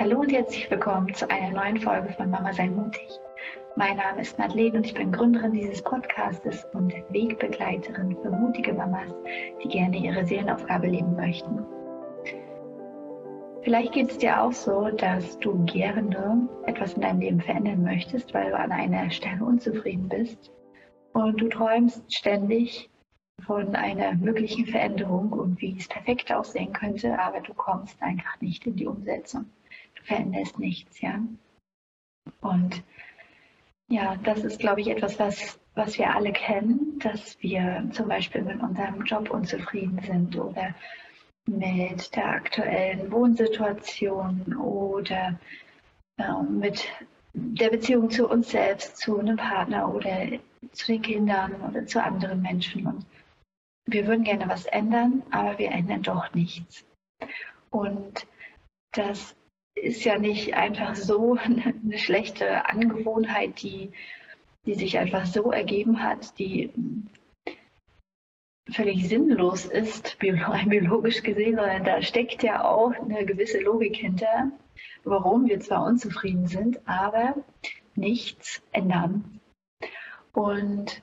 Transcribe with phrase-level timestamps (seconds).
[0.00, 3.08] Hallo und herzlich willkommen zu einer neuen Folge von Mama sei mutig.
[3.74, 9.12] Mein Name ist Madeleine und ich bin Gründerin dieses Podcastes und Wegbegleiterin für mutige Mamas,
[9.60, 11.66] die gerne ihre Seelenaufgabe leben möchten.
[13.64, 18.32] Vielleicht geht es dir auch so, dass du gerne etwas in deinem Leben verändern möchtest,
[18.32, 20.52] weil du an einer Stelle unzufrieden bist
[21.12, 22.88] und du träumst ständig
[23.44, 28.64] von einer möglichen Veränderung und wie es perfekt aussehen könnte, aber du kommst einfach nicht
[28.64, 29.46] in die Umsetzung
[30.04, 31.20] veränderst nichts, ja.
[32.40, 32.82] Und
[33.88, 38.42] ja, das ist, glaube ich, etwas, was, was wir alle kennen, dass wir zum Beispiel
[38.42, 40.74] mit unserem Job unzufrieden sind oder
[41.46, 45.38] mit der aktuellen Wohnsituation oder
[46.18, 46.86] äh, mit
[47.32, 50.28] der Beziehung zu uns selbst, zu einem Partner oder
[50.72, 52.86] zu den Kindern oder zu anderen Menschen.
[52.86, 53.06] Und
[53.86, 56.84] wir würden gerne was ändern, aber wir ändern doch nichts.
[57.70, 58.26] Und
[58.92, 59.34] das
[59.82, 63.90] ist ja nicht einfach so eine schlechte Angewohnheit, die,
[64.66, 66.70] die sich einfach so ergeben hat, die
[68.70, 74.50] völlig sinnlos ist, biologisch gesehen, sondern da steckt ja auch eine gewisse Logik hinter,
[75.04, 77.34] warum wir zwar unzufrieden sind, aber
[77.94, 79.40] nichts ändern.
[80.32, 81.02] Und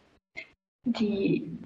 [0.84, 1.58] die,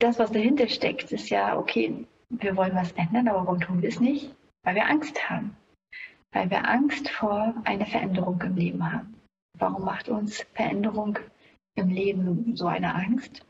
[0.00, 3.90] das, was dahinter steckt, ist ja, okay, wir wollen was ändern, aber warum tun wir
[3.90, 4.34] es nicht?
[4.64, 5.56] Weil wir Angst haben
[6.34, 9.14] weil wir Angst vor einer Veränderung im Leben haben.
[9.56, 11.18] Warum macht uns Veränderung
[11.76, 13.46] im Leben so eine Angst?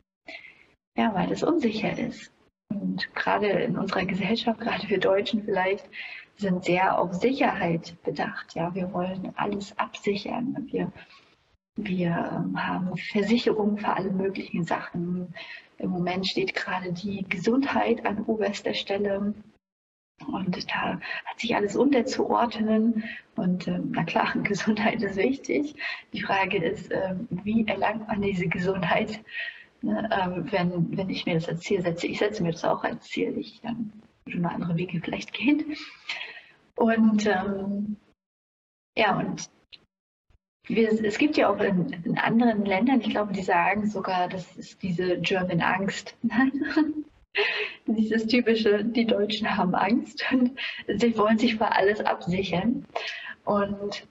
[0.96, 2.30] Ja, weil es unsicher ist.
[2.70, 5.88] Und gerade in unserer Gesellschaft, gerade wir Deutschen vielleicht,
[6.36, 8.55] sind sehr auf Sicherheit bedacht.
[8.55, 10.68] Ja, wir wollen alles absichern.
[10.70, 10.92] Wir,
[11.77, 12.14] wir
[12.56, 15.34] haben Versicherungen für alle möglichen Sachen.
[15.78, 19.34] Im Moment steht gerade die Gesundheit an oberster Stelle.
[20.26, 23.05] Und da hat sich alles unterzuordnen.
[23.36, 25.74] Und ähm, na klar, Gesundheit ist wichtig.
[26.12, 29.22] Die Frage ist, ähm, wie erlangt man diese Gesundheit?
[29.83, 32.84] Ne, ähm, wenn, wenn ich mir das als Ziel setze, ich setze mir das auch
[32.84, 33.92] als Ziel, ich ähm,
[34.24, 35.77] würde nur andere Wege vielleicht gehen.
[36.77, 37.96] Und ähm,
[38.96, 39.50] ja, und
[40.66, 44.56] wir, es gibt ja auch in, in, anderen Ländern, ich glaube, die sagen sogar, das
[44.56, 46.16] ist diese German Angst.
[47.86, 50.58] Dieses typische, die Deutschen haben Angst und
[50.96, 52.86] sie wollen sich vor alles absichern.
[53.45, 54.06] Und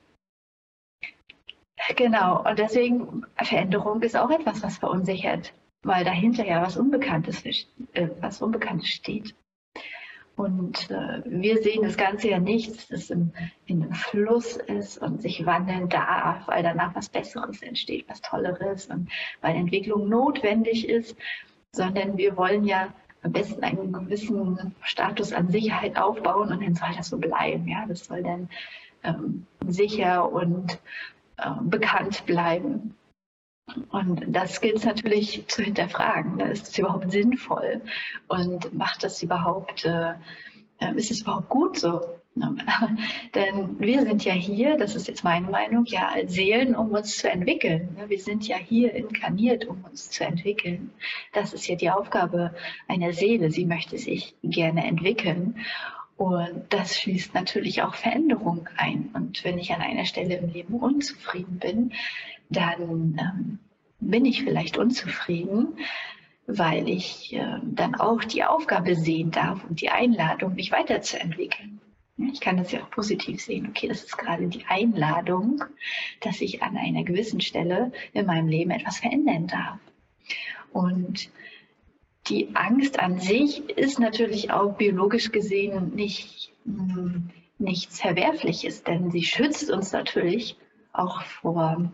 [1.95, 5.53] genau, und deswegen Veränderung ist auch etwas, was verunsichert,
[5.84, 9.34] weil dahinter ja was Unbekanntes, äh, was Unbekanntes steht.
[10.35, 13.31] Und äh, wir sehen das Ganze ja nicht, dass es im,
[13.67, 18.88] in einem Fluss ist und sich wandeln darf, weil danach was Besseres entsteht, was Tolleres
[18.88, 19.09] und
[19.41, 21.16] weil Entwicklung notwendig ist,
[21.72, 26.89] sondern wir wollen ja am besten einen gewissen Status an Sicherheit aufbauen und dann soll
[26.95, 27.67] das so bleiben.
[27.67, 28.50] Ja, das soll dann
[29.03, 30.79] ähm, sicher und
[31.38, 32.95] äh, bekannt bleiben.
[33.89, 36.39] Und das gilt es natürlich zu hinterfragen.
[36.41, 37.81] Ist es überhaupt sinnvoll?
[38.28, 40.13] Und macht das überhaupt, äh
[40.95, 42.01] ist es überhaupt gut so?
[43.35, 47.17] Denn wir sind ja hier, das ist jetzt meine Meinung, ja als Seelen, um uns
[47.17, 47.95] zu entwickeln.
[48.07, 50.91] Wir sind ja hier inkarniert, um uns zu entwickeln.
[51.33, 52.55] Das ist ja die Aufgabe
[52.88, 53.51] einer Seele.
[53.51, 55.57] Sie möchte sich gerne entwickeln.
[56.17, 59.09] Und das schließt natürlich auch Veränderung ein.
[59.13, 61.93] Und wenn ich an einer Stelle im Leben unzufrieden bin,
[62.49, 63.59] dann ähm,
[63.99, 65.77] bin ich vielleicht unzufrieden,
[66.45, 71.79] weil ich äh, dann auch die Aufgabe sehen darf und die Einladung, mich weiterzuentwickeln.
[72.18, 73.68] Ich kann das ja auch positiv sehen.
[73.69, 75.63] Okay, das ist gerade die Einladung,
[76.22, 79.79] dass ich an einer gewissen Stelle in meinem Leben etwas verändern darf.
[80.72, 81.31] Und
[82.28, 89.23] die Angst an sich ist natürlich auch biologisch gesehen nicht, hm, nichts Verwerfliches, denn sie
[89.23, 90.57] schützt uns natürlich
[90.94, 91.91] auch vor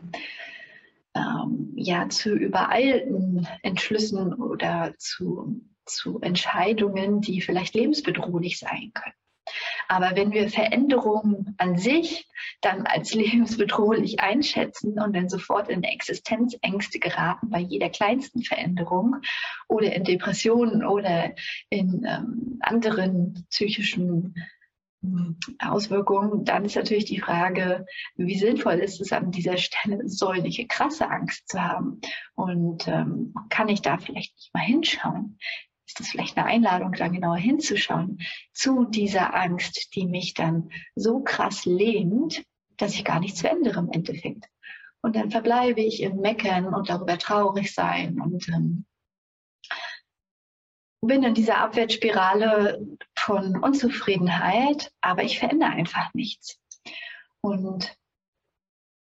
[1.16, 9.14] ähm, ja, zu übereilten Entschlüssen oder zu, zu Entscheidungen, die vielleicht lebensbedrohlich sein können.
[9.90, 12.28] Aber wenn wir Veränderungen an sich
[12.62, 19.16] dann als lebensbedrohlich einschätzen und dann sofort in Existenzängste geraten bei jeder kleinsten Veränderung
[19.68, 21.34] oder in Depressionen oder
[21.70, 24.36] in ähm, anderen psychischen
[25.02, 30.68] hm, Auswirkungen, dann ist natürlich die Frage, wie sinnvoll ist es an dieser Stelle, solche
[30.68, 32.00] krasse Angst zu haben?
[32.36, 35.40] Und ähm, kann ich da vielleicht nicht mal hinschauen?
[35.90, 38.20] Ist das vielleicht eine Einladung, da genauer hinzuschauen
[38.54, 42.44] zu dieser Angst, die mich dann so krass lähmt,
[42.78, 44.46] dass ich gar nichts verändere im Endeffekt.
[45.02, 48.86] Und dann verbleibe ich im Meckern und darüber traurig sein und ähm,
[51.02, 56.60] bin in dieser Abwärtsspirale von Unzufriedenheit, aber ich verändere einfach nichts.
[57.42, 57.98] Und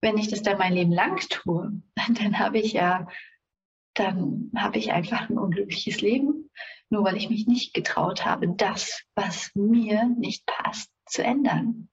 [0.02, 1.82] wenn ich das dann mein Leben lang tue,
[2.14, 3.08] dann habe ich ja,
[3.96, 6.52] dann habe ich einfach ein unglückliches Leben,
[6.95, 11.89] nur weil ich mich nicht getraut habe, das, was mir nicht passt, zu ändern.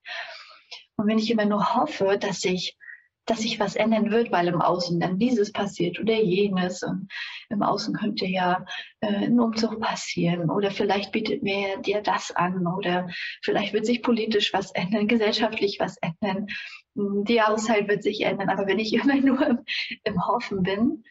[0.97, 2.77] Und wenn ich immer nur hoffe, dass sich
[3.25, 7.09] dass sich was ändern wird, weil im Außen dann dieses passiert oder jenes und
[7.51, 8.67] im Außen könnte ja
[9.01, 13.09] äh, ein Umzug passieren oder vielleicht bietet mir dir das an oder
[13.43, 16.49] vielleicht wird sich politisch was ändern, gesellschaftlich was ändern,
[16.97, 19.59] hm, die Jahreszeit wird sich ändern, aber wenn ich immer nur im,
[20.03, 21.05] im Hoffen bin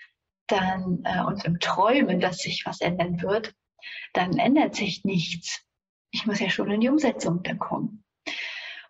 [0.47, 3.53] dann äh, und im Träumen, dass sich was ändern wird,
[4.13, 5.61] dann ändert sich nichts.
[6.11, 8.03] Ich muss ja schon in die Umsetzung dann kommen.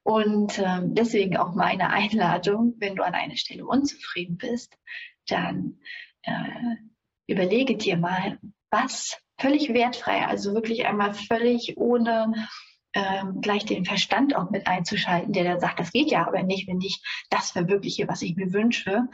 [0.03, 4.75] Und ähm, deswegen auch meine Einladung, wenn du an einer Stelle unzufrieden bist,
[5.27, 5.79] dann
[6.23, 6.75] äh,
[7.27, 8.39] überlege dir mal,
[8.71, 12.47] was völlig wertfrei, also wirklich einmal völlig ohne
[12.93, 16.67] ähm, gleich den Verstand auch mit einzuschalten, der dann sagt, das geht ja aber nicht,
[16.67, 19.07] wenn ich das verwirkliche, was ich mir wünsche.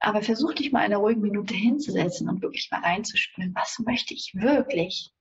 [0.00, 4.32] Aber versuch dich mal eine ruhige Minute hinzusetzen und wirklich mal reinzuspüren, was möchte ich
[4.34, 5.12] wirklich?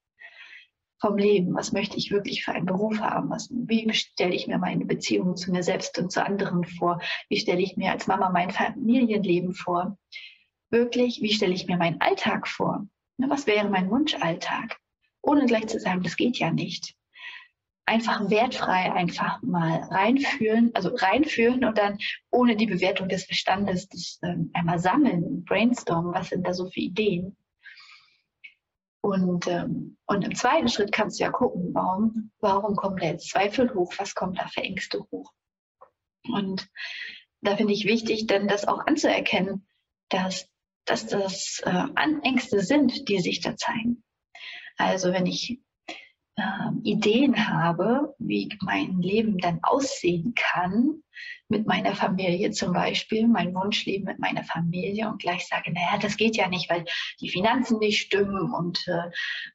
[1.00, 1.56] vom Leben.
[1.56, 3.30] Was möchte ich wirklich für einen Beruf haben?
[3.30, 7.02] Was, wie stelle ich mir meine Beziehung zu mir selbst und zu anderen vor?
[7.30, 9.98] Wie stelle ich mir als Mama mein Familienleben vor?
[10.70, 12.86] Wirklich, wie stelle ich mir meinen Alltag vor?
[13.18, 14.78] Was wäre mein Wunschalltag?
[15.22, 16.96] Ohne gleich zu sagen, das geht ja nicht.
[17.90, 21.98] Einfach wertfrei einfach mal reinfühlen, also reinfühlen und dann
[22.30, 26.80] ohne die Bewertung des Verstandes das ähm, einmal sammeln, brainstormen, was sind da so für
[26.80, 27.36] Ideen
[29.02, 33.30] und, ähm, und im zweiten Schritt kannst du ja gucken, warum, warum kommen da jetzt
[33.30, 35.32] Zweifel hoch, was kommt da für Ängste hoch.
[36.24, 36.70] Und
[37.42, 39.66] da finde ich wichtig, dann das auch anzuerkennen,
[40.10, 40.50] dass,
[40.86, 41.86] dass das äh,
[42.24, 44.04] Ängste sind, die sich da zeigen.
[44.78, 45.60] Also wenn ich
[46.84, 51.04] Ideen habe, wie mein Leben dann aussehen kann,
[51.50, 56.16] mit meiner Familie zum Beispiel, mein Wunschleben mit meiner Familie und gleich sage, naja, das
[56.16, 56.86] geht ja nicht, weil
[57.20, 59.10] die Finanzen nicht stimmen und äh,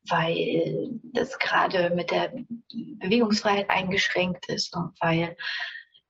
[0.09, 2.33] weil das gerade mit der
[2.99, 5.37] Bewegungsfreiheit eingeschränkt ist und weil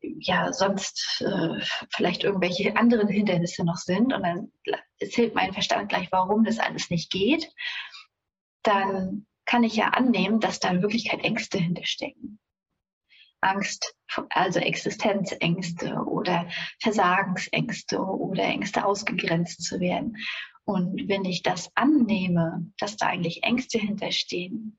[0.01, 4.53] ja sonst äh, vielleicht irgendwelche anderen Hindernisse noch sind und dann
[4.99, 7.51] erzählt mein Verstand gleich, warum das alles nicht geht,
[8.63, 12.39] dann kann ich ja annehmen, dass da in Wirklichkeit Ängste hinterstecken.
[13.41, 13.95] Angst,
[14.31, 16.49] also Existenzängste oder
[16.81, 20.17] Versagensängste oder Ängste ausgegrenzt zu werden.
[20.65, 24.79] Und wenn ich das annehme, dass da eigentlich Ängste hinterstehen,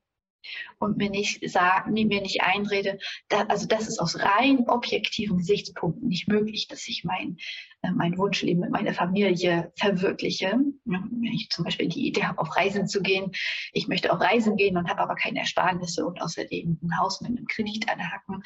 [0.78, 2.98] und mir nicht sagen, mir nicht einrede,
[3.28, 7.36] da, also das ist aus rein objektiven Gesichtspunkten nicht möglich, dass ich mein,
[7.82, 10.58] äh, mein Wunschleben mit meiner Familie verwirkliche.
[10.84, 13.32] Wenn ich zum Beispiel die Idee habe, auf Reisen zu gehen,
[13.72, 17.30] ich möchte auf Reisen gehen und habe aber keine Ersparnisse und außerdem ein Haus mit
[17.30, 18.42] einem Kredit anhaken,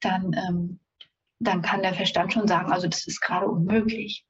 [0.00, 0.80] dann, ähm,
[1.38, 4.26] dann kann der Verstand schon sagen, also das ist gerade unmöglich.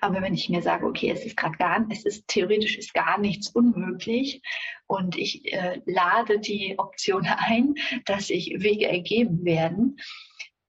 [0.00, 3.18] Aber wenn ich mir sage, okay, es ist gerade gar, es ist theoretisch ist gar
[3.18, 4.42] nichts unmöglich
[4.86, 7.74] und ich äh, lade die Option ein,
[8.04, 9.98] dass sich Wege ergeben werden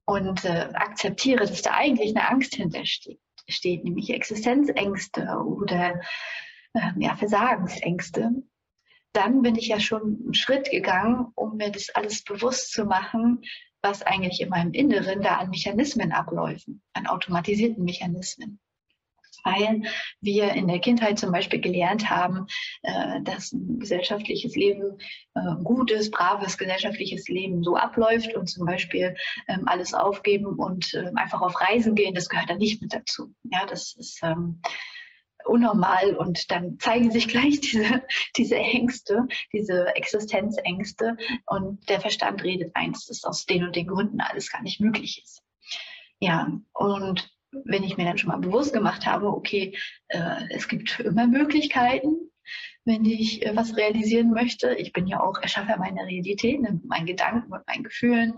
[0.06, 6.00] und äh, akzeptiere, dass da eigentlich eine Angst hintersteht, steht, nämlich Existenzängste oder
[6.74, 8.30] äh, ja, Versagensängste,
[9.12, 13.42] dann bin ich ja schon einen Schritt gegangen, um mir das alles bewusst zu machen,
[13.82, 18.60] was eigentlich in meinem Inneren da an Mechanismen abläufen, an automatisierten Mechanismen
[19.44, 19.82] weil
[20.20, 22.46] wir in der Kindheit zum Beispiel gelernt haben,
[22.82, 24.98] äh, dass ein gesellschaftliches Leben
[25.34, 29.14] äh, gutes, braves gesellschaftliches Leben so abläuft und zum Beispiel
[29.48, 33.34] ähm, alles aufgeben und äh, einfach auf Reisen gehen, das gehört da nicht mit dazu.
[33.44, 34.60] Ja, das ist ähm,
[35.44, 38.02] unnormal und dann zeigen sich gleich diese,
[38.36, 44.20] diese Ängste, diese Existenzängste und der Verstand redet eins, dass aus den und den Gründen
[44.20, 45.42] alles gar nicht möglich ist.
[46.20, 47.33] Ja, und
[47.64, 49.76] wenn ich mir dann schon mal bewusst gemacht habe, okay,
[50.08, 52.30] äh, es gibt immer Möglichkeiten,
[52.84, 54.74] wenn ich äh, was realisieren möchte.
[54.74, 58.34] Ich bin ja auch Erschaffer meiner Realität, ne, mit meinen Gedanken und meinen Gefühlen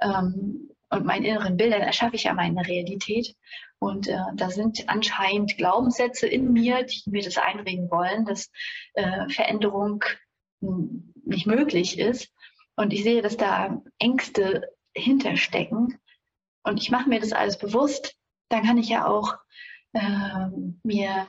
[0.00, 3.34] ähm, und meinen inneren Bildern erschaffe ich ja meine Realität.
[3.78, 8.50] Und äh, da sind anscheinend Glaubenssätze in mir, die mir das einreden wollen, dass
[8.94, 10.04] äh, Veränderung
[10.60, 12.30] hm, nicht möglich ist.
[12.76, 15.98] Und ich sehe, dass da Ängste hinterstecken.
[16.62, 18.16] Und ich mache mir das alles bewusst,
[18.50, 19.36] dann kann ich ja auch
[19.94, 20.46] äh,
[20.84, 21.26] mir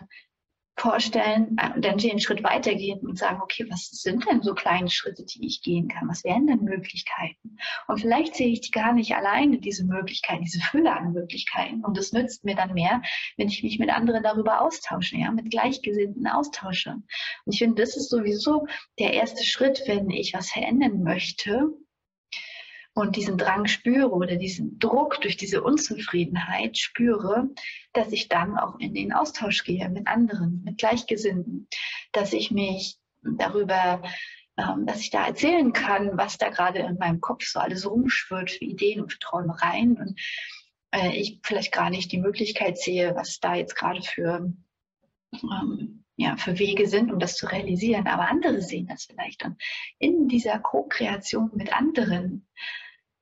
[0.81, 5.23] vorstellen, äh, dann einen Schritt weitergehen und sagen, okay, was sind denn so kleine Schritte,
[5.23, 6.09] die ich gehen kann?
[6.09, 7.57] Was wären denn Möglichkeiten?
[7.87, 11.85] Und vielleicht sehe ich die gar nicht alleine, diese Möglichkeiten, diese Fülle an Möglichkeiten.
[11.85, 13.01] Und es nützt mir dann mehr,
[13.37, 16.91] wenn ich mich mit anderen darüber austausche, ja, mit Gleichgesinnten austausche.
[17.45, 18.65] Und ich finde, das ist sowieso
[18.97, 21.69] der erste Schritt, wenn ich was verändern möchte,
[22.93, 27.49] und diesen Drang spüre oder diesen Druck durch diese Unzufriedenheit spüre,
[27.93, 31.67] dass ich dann auch in den Austausch gehe mit anderen, mit Gleichgesinnten,
[32.11, 34.01] dass ich mich darüber,
[34.57, 38.51] ähm, dass ich da erzählen kann, was da gerade in meinem Kopf so alles rumschwirrt
[38.51, 40.19] für Ideen und für Träumereien und
[40.91, 44.53] äh, ich vielleicht gar nicht die Möglichkeit sehe, was da jetzt gerade für
[45.33, 48.07] ähm, ja, für Wege sind, um das zu realisieren.
[48.07, 49.43] Aber andere sehen das vielleicht.
[49.43, 49.61] Und
[49.97, 52.47] in dieser Co-Kreation mit anderen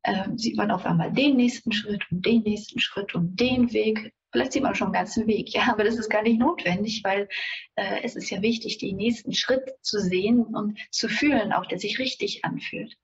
[0.03, 4.13] äh, sieht man auf einmal den nächsten Schritt und den nächsten Schritt und den Weg.
[4.31, 7.29] Vielleicht sieht man schon einen ganzen Weg, ja, aber das ist gar nicht notwendig, weil
[7.75, 11.79] äh, es ist ja wichtig, den nächsten Schritt zu sehen und zu fühlen, auch der
[11.79, 12.95] sich richtig anfühlt.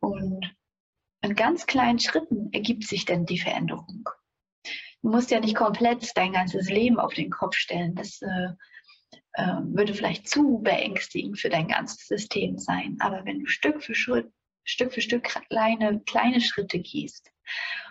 [0.00, 0.54] Und
[1.22, 4.08] in ganz kleinen Schritten ergibt sich dann die Veränderung.
[5.02, 7.94] Du musst ja nicht komplett dein ganzes Leben auf den Kopf stellen.
[7.94, 8.48] Das äh,
[9.36, 12.96] äh, würde vielleicht zu beängstigend für dein ganzes System sein.
[13.00, 14.30] Aber wenn du Stück für Schritt,
[14.64, 17.30] Stück für Stück kleine, kleine Schritte gehst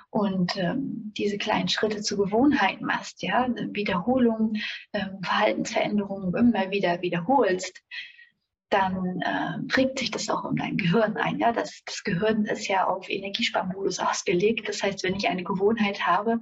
[0.10, 4.56] und ähm, diese kleinen Schritte zur Gewohnheit machst, ja, Wiederholung,
[4.94, 7.82] ähm, Verhaltensveränderungen immer wieder wiederholst,
[8.70, 11.40] dann äh, prägt sich das auch in dein Gehirn ein.
[11.40, 11.52] Ja?
[11.52, 14.68] Das, das Gehirn ist ja auf Energiesparmodus ausgelegt.
[14.68, 16.40] Das heißt, wenn ich eine Gewohnheit habe,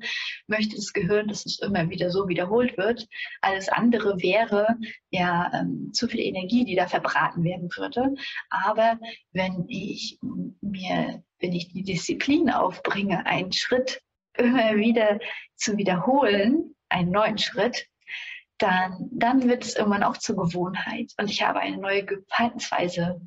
[0.47, 3.07] möchte das Gehirn, dass es immer wieder so wiederholt wird.
[3.41, 4.77] Alles andere wäre
[5.09, 8.15] ja ähm, zu viel Energie, die da verbraten werden würde.
[8.49, 8.99] Aber
[9.33, 10.17] wenn ich
[10.61, 14.01] mir, wenn ich die Disziplin aufbringe, einen Schritt
[14.37, 15.19] immer wieder
[15.55, 17.87] zu wiederholen, einen neuen Schritt,
[18.57, 21.11] dann, dann wird es irgendwann auch zur Gewohnheit.
[21.17, 23.21] Und ich habe eine neue Verhaltensweise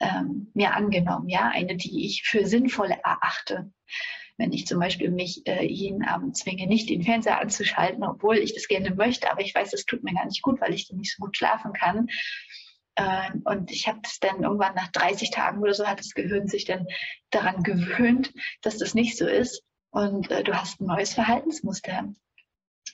[0.00, 3.72] ähm, mir angenommen, ja, eine, die ich für sinnvoll erachte.
[4.38, 8.54] Wenn ich zum Beispiel mich äh, jeden Abend zwinge, nicht den Fernseher anzuschalten, obwohl ich
[8.54, 10.98] das gerne möchte, aber ich weiß, es tut mir gar nicht gut, weil ich dann
[10.98, 12.08] nicht so gut schlafen kann.
[12.96, 16.48] Ähm, und ich habe das dann irgendwann nach 30 Tagen oder so hat das Gehirn
[16.48, 16.86] sich dann
[17.30, 19.62] daran gewöhnt, dass das nicht so ist.
[19.90, 22.12] Und äh, du hast ein neues Verhaltensmuster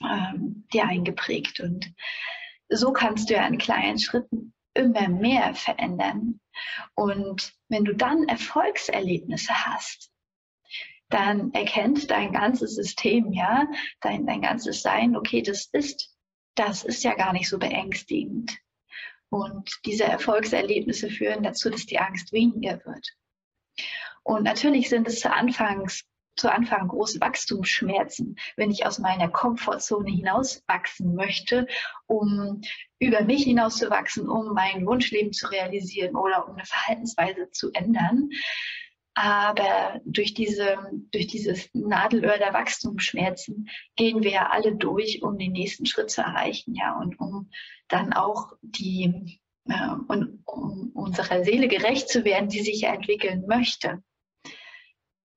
[0.03, 1.59] ähm, dir eingeprägt.
[1.59, 1.93] Und
[2.69, 6.39] so kannst du ja in kleinen Schritten immer mehr verändern.
[6.95, 10.11] Und wenn du dann Erfolgserlebnisse hast,
[11.09, 13.67] dann erkennt dein ganzes System, ja,
[14.01, 16.15] dein, dein ganzes Sein, okay, das ist,
[16.55, 18.57] das ist ja gar nicht so beängstigend.
[19.29, 23.07] Und diese Erfolgserlebnisse führen dazu, dass die Angst weniger wird.
[24.23, 26.03] Und natürlich sind es zu Anfangs
[26.39, 31.67] zu Anfang große Wachstumsschmerzen, wenn ich aus meiner Komfortzone hinaus wachsen möchte,
[32.07, 32.61] um
[32.99, 37.71] über mich hinaus zu wachsen, um mein Wunschleben zu realisieren oder um eine Verhaltensweise zu
[37.73, 38.29] ändern.
[39.15, 40.77] Aber durch, diese,
[41.11, 46.21] durch dieses Nadelöhr der Wachstumsschmerzen gehen wir ja alle durch, um den nächsten Schritt zu
[46.21, 47.49] erreichen, ja, und um
[47.89, 53.45] dann auch die, äh, und, um unserer Seele gerecht zu werden, die sich ja entwickeln
[53.45, 54.01] möchte.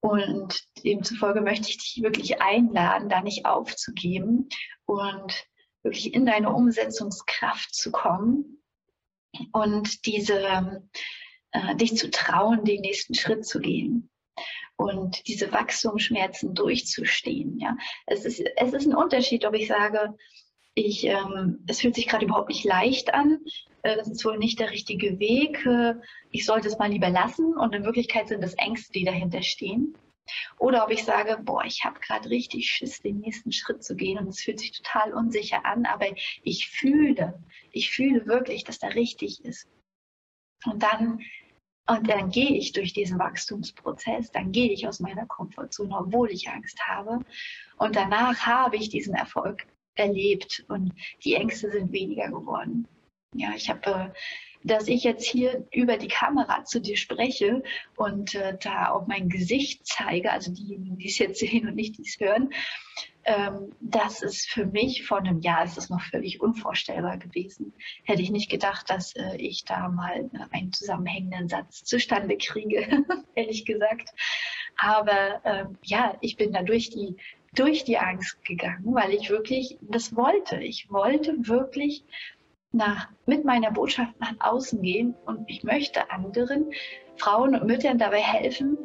[0.03, 4.49] Und demzufolge möchte ich dich wirklich einladen, da nicht aufzugeben
[4.85, 5.47] und
[5.85, 8.63] wirklich in deine Umsetzungskraft zu kommen
[9.53, 10.83] und diese,
[11.53, 14.11] äh, dich zu trauen, den nächsten Schritt zu gehen
[14.75, 17.61] und diese Wachstumsschmerzen durchzustehen.
[17.61, 20.17] Ja, es ist, es ist ein Unterschied, ob ich sage,
[20.75, 23.39] ich, ähm, es fühlt sich gerade überhaupt nicht leicht an.
[23.83, 25.65] Äh, das ist wohl nicht der richtige Weg.
[25.67, 25.95] Äh,
[26.31, 27.55] ich sollte es mal lieber lassen.
[27.55, 29.95] Und in Wirklichkeit sind es Ängste, die dahinter stehen.
[30.59, 34.19] Oder ob ich sage, boah, ich habe gerade richtig Schiss, den nächsten Schritt zu gehen
[34.19, 36.07] und es fühlt sich total unsicher an, aber
[36.45, 39.69] ich fühle, ich fühle wirklich, dass da richtig ist.
[40.65, 41.21] Und dann
[41.89, 46.49] und dann gehe ich durch diesen Wachstumsprozess, dann gehe ich aus meiner Komfortzone, obwohl ich
[46.49, 47.25] Angst habe.
[47.77, 50.93] Und danach habe ich diesen Erfolg erlebt und
[51.25, 52.87] die Ängste sind weniger geworden.
[53.35, 54.09] Ja, ich habe, äh,
[54.65, 57.63] dass ich jetzt hier über die Kamera zu dir spreche
[57.97, 61.99] und äh, da auch mein Gesicht zeige, also diejenigen, die es jetzt sehen und nicht
[61.99, 62.51] die es hören,
[63.25, 67.73] ähm, das ist für mich vor einem Jahr ist das noch völlig unvorstellbar gewesen.
[68.05, 73.05] Hätte ich nicht gedacht, dass äh, ich da mal äh, einen zusammenhängenden Satz zustande kriege,
[73.35, 74.11] ehrlich gesagt.
[74.77, 77.17] Aber ähm, ja, ich bin da durch die
[77.55, 80.57] durch die Angst gegangen, weil ich wirklich das wollte.
[80.57, 82.03] Ich wollte wirklich
[82.73, 86.71] nach, mit meiner Botschaft nach außen gehen und ich möchte anderen
[87.17, 88.79] Frauen und Müttern dabei helfen,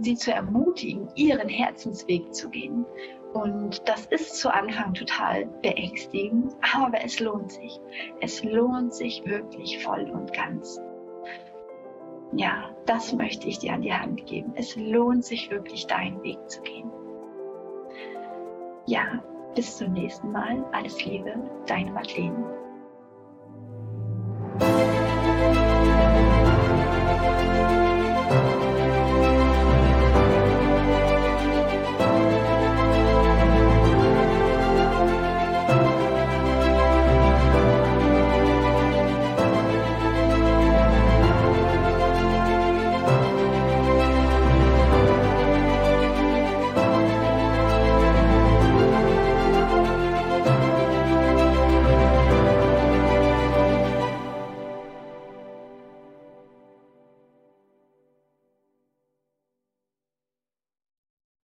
[0.00, 2.86] sie zu ermutigen, ihren Herzensweg zu gehen.
[3.34, 7.78] Und das ist zu Anfang total beängstigend, aber es lohnt sich.
[8.20, 10.80] Es lohnt sich wirklich voll und ganz.
[12.32, 14.52] Ja, das möchte ich dir an die Hand geben.
[14.54, 16.90] Es lohnt sich wirklich, deinen Weg zu gehen.
[18.86, 19.22] Ja,
[19.54, 20.64] bis zum nächsten Mal.
[20.72, 21.34] Alles Liebe,
[21.66, 22.57] deine Madeleine.
[24.60, 24.97] Thank you.